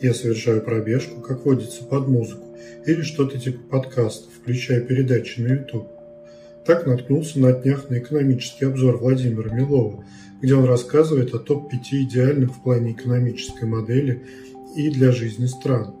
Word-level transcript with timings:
Я 0.00 0.14
совершаю 0.14 0.62
пробежку, 0.62 1.20
как 1.20 1.44
водится, 1.44 1.84
под 1.84 2.08
музыку, 2.08 2.56
или 2.86 3.02
что-то 3.02 3.38
типа 3.38 3.60
подкаста, 3.70 4.30
включая 4.30 4.80
передачи 4.80 5.40
на 5.40 5.48
YouTube. 5.48 5.88
Так 6.64 6.86
наткнулся 6.86 7.38
на 7.38 7.52
днях 7.52 7.90
на 7.90 7.98
экономический 7.98 8.64
обзор 8.64 8.96
Владимира 8.96 9.52
Милова, 9.52 10.04
где 10.40 10.54
он 10.54 10.64
рассказывает 10.64 11.34
о 11.34 11.38
топ-5 11.38 12.02
идеальных 12.04 12.56
в 12.56 12.62
плане 12.62 12.92
экономической 12.92 13.66
модели 13.66 14.22
и 14.74 14.88
для 14.88 15.12
жизни 15.12 15.44
стран. 15.44 15.94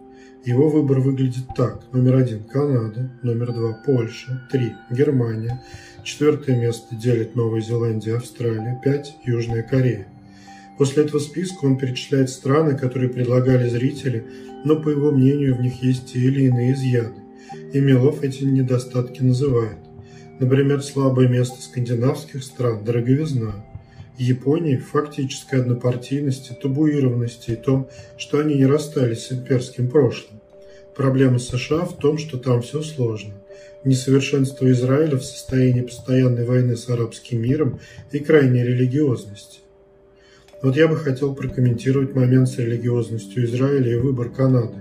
Его 0.46 0.70
выбор 0.70 1.00
выглядит 1.00 1.44
так. 1.54 1.82
Номер 1.92 2.16
один– 2.16 2.44
Канада, 2.50 3.10
номер 3.22 3.52
два– 3.52 3.82
Польша, 3.84 4.48
три– 4.50 4.72
Германия, 4.90 5.62
четвертое 6.04 6.56
место 6.56 6.96
делит 6.96 7.34
Новая 7.36 7.60
Зеландия, 7.60 8.16
Австралия, 8.16 8.80
пять– 8.82 9.14
Южная 9.24 9.62
Корея. 9.62 10.06
После 10.78 11.04
этого 11.04 11.20
списка 11.20 11.64
он 11.64 11.76
перечисляет 11.76 12.30
страны, 12.30 12.76
которые 12.76 13.10
предлагали 13.10 13.68
зрители, 13.68 14.24
но, 14.64 14.76
по 14.76 14.88
его 14.88 15.10
мнению, 15.10 15.56
в 15.56 15.60
них 15.60 15.82
есть 15.82 16.12
те 16.12 16.18
или 16.18 16.44
иные 16.44 16.72
изъяны. 16.72 17.16
И 17.72 17.80
Милов 17.80 18.22
эти 18.22 18.44
недостатки 18.44 19.22
называет. 19.22 19.78
Например, 20.38 20.82
слабое 20.82 21.28
место 21.28 21.60
скандинавских 21.60 22.42
стран– 22.42 22.84
дороговизна. 22.86 23.64
Японии– 24.16 24.76
фактической 24.92 25.60
однопартийности, 25.60 26.52
табуированности 26.52 27.52
и 27.52 27.56
том, 27.56 27.88
что 28.16 28.38
они 28.38 28.54
не 28.54 28.66
расстались 28.66 29.26
с 29.26 29.32
имперским 29.32 29.88
прошлым. 29.88 30.40
Проблема 30.96 31.38
США 31.38 31.84
в 31.84 31.96
том, 31.96 32.18
что 32.18 32.38
там 32.38 32.62
все 32.62 32.82
сложно. 32.82 33.34
Несовершенство 33.84 34.70
Израиля 34.70 35.16
в 35.16 35.24
состоянии 35.24 35.80
постоянной 35.80 36.44
войны 36.44 36.76
с 36.76 36.88
арабским 36.88 37.40
миром 37.40 37.80
и 38.12 38.18
крайней 38.18 38.62
религиозности. 38.62 39.60
Вот 40.62 40.76
я 40.76 40.88
бы 40.88 40.96
хотел 40.96 41.34
прокомментировать 41.34 42.14
момент 42.14 42.46
с 42.48 42.58
религиозностью 42.58 43.44
Израиля 43.46 43.92
и 43.92 43.96
выбор 43.96 44.28
Канады. 44.28 44.76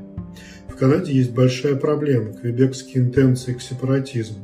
В 0.68 0.76
Канаде 0.76 1.14
есть 1.14 1.32
большая 1.32 1.76
проблема– 1.76 2.34
квебекские 2.42 3.04
интенции 3.04 3.54
к 3.54 3.62
сепаратизму. 3.62 4.40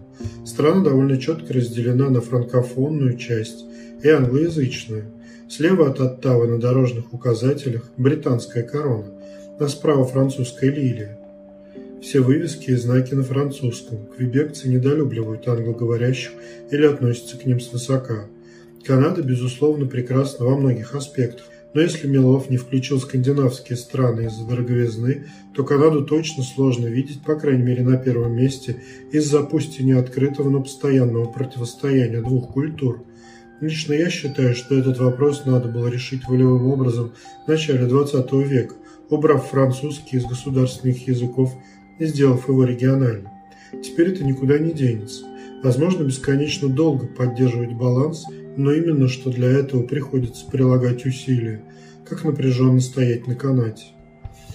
Страна 0.46 0.82
довольно 0.82 1.18
четко 1.18 1.54
разделена 1.54 2.09
на 2.09 2.22
франкофонную 2.22 3.18
часть 3.18 3.66
и 4.02 4.08
англоязычную. 4.08 5.12
Слева 5.50 5.90
от 5.90 6.00
Оттавы 6.00 6.48
на 6.48 6.58
дорожных 6.58 7.14
указателях– 7.14 7.84
британская 7.98 8.64
корона, 8.64 9.12
а 9.59 9.68
справа– 9.68 10.06
французская 10.06 10.72
лилия. 10.72 11.20
Все 12.02 12.22
вывески 12.22 12.72
и 12.72 12.76
знаки 12.76 13.14
на 13.14 13.24
французском. 13.24 14.06
Квебекцы 14.16 14.70
недолюбливают 14.70 15.48
англоговорящих 15.50 16.31
или 16.72 16.86
относятся 16.86 17.38
к 17.38 17.46
ним 17.46 17.59
свысока– 17.59 18.28
Канада, 18.86 19.23
безусловно, 19.23 19.88
прекрасна 19.88 20.45
во 20.45 20.58
многих 20.58 20.94
аспектах, 20.94 21.45
но 21.73 21.81
если 21.81 22.08
Милов 22.08 22.50
не 22.50 22.58
включил 22.58 23.00
скандинавские 23.00 23.78
страны 23.78 24.28
из-за 24.28 24.47
дороговизны, 24.47 25.25
то 25.53 25.64
Канаду 25.64 26.05
точно 26.05 26.44
сложно 26.44 26.86
видеть, 26.88 27.22
по 27.22 27.36
крайней 27.36 27.63
мере 27.63 27.83
на 27.83 27.97
первом 27.97 28.33
месте, 28.33 28.81
из-за 29.11 29.41
пусть 29.41 29.80
и 29.80 29.83
не 29.83 29.91
открытого, 29.91 30.50
но 30.50 30.61
постоянного 30.61 31.25
противостояния 31.25 32.22
двух 32.22 32.53
культур. 32.53 33.03
Лично 33.59 33.94
я 33.94 34.09
считаю, 34.09 34.56
что 34.56 34.78
этот 34.78 35.00
вопрос 35.00 35.45
надо 35.45 35.67
было 35.67 35.88
решить 35.88 36.28
волевым 36.28 36.67
образом 36.67 37.13
в 37.45 37.50
начале 37.50 37.88
XX 37.88 38.44
века, 38.44 38.75
убрав 39.09 39.50
французский 39.50 40.17
из 40.17 40.25
государственных 40.25 41.08
языков 41.08 41.53
и 42.00 42.06
сделав 42.06 42.47
его 42.47 42.63
региональным. 42.63 43.30
Теперь 43.83 44.13
это 44.13 44.23
никуда 44.23 44.59
не 44.59 44.72
денется. 44.72 45.25
Возможно, 45.64 46.03
бесконечно 46.03 46.70
долго 46.70 47.08
поддерживать 47.08 47.73
баланс– 47.73 48.25
но 48.58 48.72
именно 48.72 49.08
что 49.08 49.30
для 49.31 49.50
этого 49.50 49.84
приходится 49.84 50.45
прилагать 50.45 51.06
усилия, 51.06 51.62
как 52.08 52.23
напряженно 52.23 52.80
стоять 52.80 53.28
на 53.28 53.36
канате. 53.36 53.86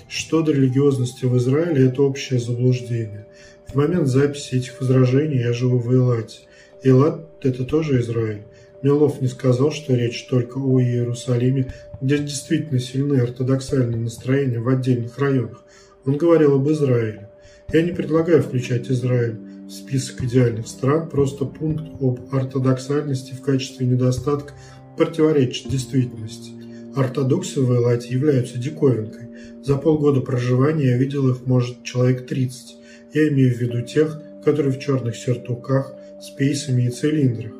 Что 0.09 0.43
до 0.43 0.53
религиозности 0.53 1.25
в 1.25 1.37
Израиле, 1.37 1.87
это 1.87 2.03
общее 2.03 2.41
заблуждение. 2.41 3.27
В 3.67 3.75
момент 3.77 4.09
записи 4.09 4.57
этих 4.57 4.81
возражений 4.81 5.39
я 5.39 5.53
живу 5.53 5.79
в 5.79 5.95
Элате. 5.95 6.41
Элат– 6.83 7.29
это 7.43 7.65
тоже 7.65 8.01
Израиль. 8.01 8.43
Милов 8.83 9.21
не 9.21 9.29
сказал, 9.29 9.71
что 9.71 9.95
речь 9.95 10.27
только 10.27 10.59
о 10.59 10.81
Иерусалиме, 10.81 11.73
где 12.01 12.19
действительно 12.19 12.81
сильны 12.81 13.21
ортодоксальные 13.21 14.01
настроения 14.01 14.59
в 14.59 14.69
отдельных 14.69 15.19
районах. 15.19 15.63
Он 16.07 16.17
говорил 16.17 16.55
об 16.55 16.69
Израиле. 16.71 17.29
Я 17.73 17.83
не 17.83 17.93
предлагаю 17.93 18.43
включать 18.43 18.91
Израиль 18.91 19.39
список 19.69 20.25
идеальных 20.25 20.67
стран, 20.67 21.09
просто 21.09 21.45
пункт 21.45 21.85
об 22.01 22.35
ортодоксальности 22.35 23.33
в 23.35 23.43
качестве 23.43 23.87
недостатка 23.87 24.55
противоречит 24.97 25.69
действительности. 25.69 26.51
Ортодоксы 26.97 27.61
в 27.61 27.73
Элате 27.73 28.09
являются 28.09 28.59
диковинкой. 28.59 29.29
За 29.63 29.77
полгода 29.77 30.21
проживания 30.21 30.87
я 30.87 30.97
видел 30.97 31.29
их, 31.31 31.47
может, 31.47 31.85
человек 31.85 32.27
30. 32.27 32.77
Я 33.15 33.29
имею 33.29 33.55
в 33.55 33.59
виду 33.59 33.83
тех, 33.83 34.21
которые 34.45 34.73
в 34.73 34.81
черных 34.81 35.17
сертуках, 35.17 35.95
с 36.21 36.31
пейсами 36.31 36.83
и 36.83 36.91
цилиндрах. 36.91 37.53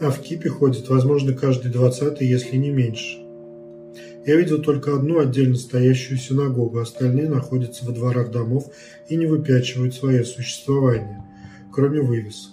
А 0.00 0.10
в 0.10 0.20
кипе 0.22 0.48
ходит, 0.48 0.88
возможно, 0.88 1.34
каждый 1.34 1.70
двадцатый, 1.70 2.26
если 2.26 2.56
не 2.56 2.70
меньше. 2.70 3.25
Я 4.26 4.36
видел 4.36 4.60
только 4.60 4.94
одну 4.94 5.20
отдельно 5.20 5.56
стоящую 5.56 6.18
синагогу, 6.18 6.80
остальные 6.80 7.28
находятся 7.28 7.86
во 7.86 7.92
дворах 7.92 8.32
домов 8.32 8.66
и 9.08 9.16
не 9.16 9.26
выпячивают 9.26 9.94
свое 9.94 10.24
существование, 10.24 11.24
кроме 11.72 12.00
вывесок. 12.00 12.52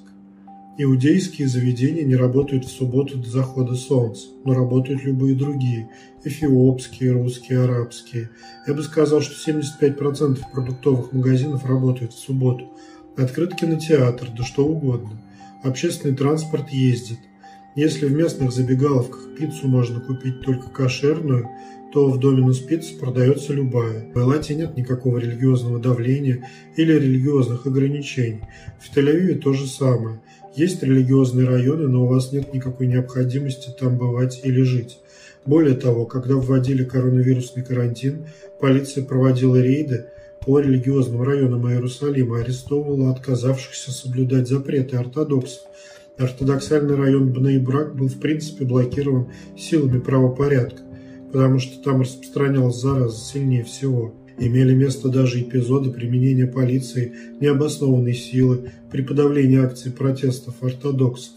Иудейские 0.78 1.48
заведения 1.48 2.04
не 2.04 2.16
работают 2.16 2.66
в 2.66 2.72
субботу 2.72 3.18
до 3.18 3.30
захода 3.30 3.76
солнца, 3.76 4.28
но 4.44 4.54
работают 4.54 5.04
любые 5.04 5.36
другие– 5.36 5.90
эфиопские, 6.24 7.12
русские, 7.12 7.64
арабские. 7.64 8.30
Я 8.68 8.74
бы 8.74 8.82
сказал, 8.82 9.22
что 9.22 9.52
75% 9.52 10.40
продуктовых 10.52 11.12
магазинов 11.12 11.66
работают 11.66 12.14
в 12.14 12.20
субботу. 12.20 12.72
Открыт 13.18 13.56
кинотеатр, 13.56 14.30
да 14.36 14.44
что 14.44 14.66
угодно. 14.66 15.22
Общественный 15.64 16.16
транспорт 16.16 16.70
ездит– 16.70 17.20
если 17.76 18.06
в 18.06 18.12
местных 18.12 18.52
забегаловках 18.52 19.36
пиццу 19.38 19.68
можно 19.68 20.00
купить 20.00 20.42
только 20.42 20.70
кошерную, 20.70 21.50
то 21.92 22.10
в 22.10 22.20
Доминус 22.20 22.60
Пицца 22.60 22.96
продается 22.98 23.54
любая. 23.54 24.12
В 24.14 24.18
Элате 24.18 24.56
нет 24.56 24.76
никакого 24.76 25.20
религиозного 25.20 25.80
давления 25.80 26.48
или 26.76 26.94
религиозных 26.94 27.68
ограничений. 27.68 28.42
В 28.80 28.96
Тель-Авиве 28.96 29.36
то 29.36 29.54
же 29.54 29.68
самое. 29.68 30.20
Есть 30.56 30.82
религиозные 30.84 31.48
районы, 31.48 31.88
но 31.88 32.04
у 32.04 32.08
вас 32.08 32.32
нет 32.32 32.54
никакой 32.54 32.88
необходимости 32.88 33.70
там 33.80 33.98
бывать 33.98 34.42
или 34.44 34.62
жить. 34.62 35.00
Более 35.46 35.76
того, 35.76 36.06
когда 36.06 36.36
вводили 36.36 36.84
коронавирусный 36.84 37.64
карантин, 37.64 38.26
полиция 38.60 39.04
проводила 39.04 39.60
рейды 39.60 40.06
по 40.46 40.60
религиозным 40.60 41.22
районам 41.22 41.70
Иерусалима, 41.70 42.40
арестовывала 42.40 43.12
отказавшихся 43.12 43.92
соблюдать 43.92 44.48
запреты 44.48 44.98
ортодоксов– 44.98 45.64
Ортодоксальный 46.18 46.96
район 46.96 47.34
Бнейбрак 47.34 47.96
был 47.96 48.08
в 48.08 48.20
принципе 48.20 48.66
блокирован 48.66 49.30
силами 49.58 50.00
правопорядка, 50.00 50.84
потому 51.32 51.58
что 51.58 51.84
там 51.84 52.02
распространялась 52.02 52.80
зараза 52.80 53.18
сильнее 53.18 53.64
всего. 53.64 54.14
Имели 54.38 54.76
место 54.76 55.10
даже 55.10 55.42
эпизоды 55.42 55.92
применения 55.92 56.46
полиции 56.46 57.14
необоснованной 57.40 58.14
силы 58.14 58.72
при 58.92 59.02
подавлении 59.02 59.60
акций 59.60 59.92
протестов 59.92 60.62
ортодоксов. 60.62 61.34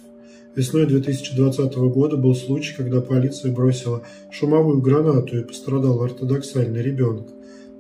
Весной 0.54 0.86
2020 0.86 1.74
года 1.74 2.16
был 2.16 2.34
случай, 2.34 2.74
когда 2.74 3.00
полиция 3.00 3.52
бросила 3.52 4.02
шумовую 4.30 4.80
гранату 4.80 5.38
и 5.38 5.44
пострадал 5.44 6.02
ортодоксальный 6.02 6.82
ребенок. 6.82 7.28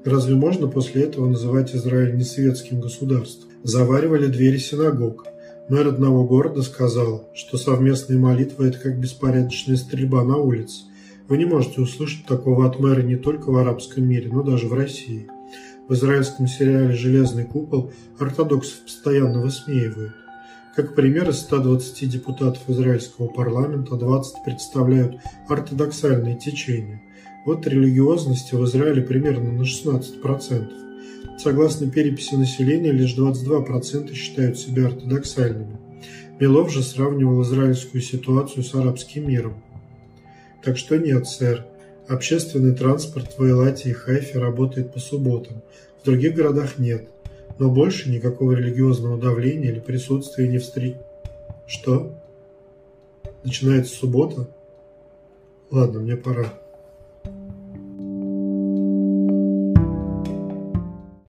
Разве 0.04 0.34
можно 0.34 0.66
после 0.66 1.04
этого 1.04 1.26
называть 1.26 1.74
Израиль 1.74 2.16
несветским 2.16 2.80
государством? 2.80 3.50
Заваривали 3.62 4.26
двери 4.28 4.58
синагог– 4.58 5.26
Мэр 5.68 5.88
одного 5.88 6.24
города 6.24 6.62
сказал, 6.62 7.28
что 7.34 7.58
совместные 7.58 8.20
молитвы– 8.20 8.66
это 8.68 8.78
как 8.78 9.00
беспорядочная 9.00 9.74
стрельба 9.76 10.22
на 10.22 10.36
улице. 10.36 10.84
Вы 11.26 11.38
не 11.38 11.44
можете 11.44 11.80
услышать 11.80 12.24
такого 12.24 12.66
от 12.66 12.78
мэра 12.78 13.02
не 13.02 13.16
только 13.16 13.50
в 13.50 13.56
арабском 13.56 14.08
мире, 14.08 14.30
но 14.32 14.44
даже 14.44 14.68
в 14.68 14.72
России. 14.72 15.26
В 15.88 15.94
израильском 15.94 16.46
сериале 16.46 16.94
«Железный 16.94 17.44
купол» 17.44 17.90
ортодоксов 18.20 18.78
постоянно 18.84 19.42
высмеивают. 19.42 20.14
Как 20.76 20.94
пример, 20.94 21.30
из 21.30 21.40
120 21.40 22.08
депутатов 22.10 22.62
израильского 22.68 23.26
парламента 23.26 23.96
20 23.96 24.44
представляют 24.44 25.16
ортодоксальные 25.48 26.38
течения. 26.38 27.02
Вот 27.44 27.66
религиозности 27.66 28.54
в 28.54 28.64
Израиле 28.66 29.02
примерно 29.02 29.50
на 29.50 29.62
16%. 29.62 30.85
Согласно 31.38 31.90
переписи 31.90 32.34
населения, 32.34 32.92
лишь 32.92 33.16
22% 33.16 34.12
считают 34.14 34.58
себя 34.58 34.86
ортодоксальными. 34.86 35.78
Милов 36.40 36.70
же 36.70 36.82
сравнивал 36.82 37.42
израильскую 37.42 38.00
ситуацию 38.00 38.62
с 38.62 38.74
арабским 38.74 39.28
миром. 39.28 39.62
Так 40.62 40.76
что 40.78 40.96
нет, 40.96 41.26
сэр. 41.26 41.64
Общественный 42.08 42.74
транспорт 42.74 43.36
в 43.36 43.42
Эйлате 43.42 43.90
и 43.90 43.92
Хайфе 43.92 44.38
работает 44.38 44.92
по 44.92 45.00
субботам. 45.00 45.62
В 46.00 46.04
других 46.04 46.34
городах 46.34 46.78
нет. 46.78 47.08
Но 47.58 47.70
больше 47.70 48.10
никакого 48.10 48.52
религиозного 48.52 49.18
давления 49.18 49.70
или 49.70 49.80
присутствия 49.80 50.48
не 50.48 50.58
встреч... 50.58 50.96
Что? 51.66 52.14
Начинается 53.42 53.94
суббота? 53.96 54.48
Ладно, 55.70 56.00
мне 56.00 56.16
пора. 56.16 56.52